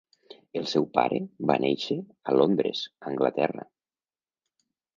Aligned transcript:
El 0.61 0.63
seu 0.71 0.87
pare 0.97 1.19
va 1.51 1.57
néixer 1.67 1.99
a 2.31 2.35
Londres, 2.39 2.83
Anglaterra. 3.13 3.69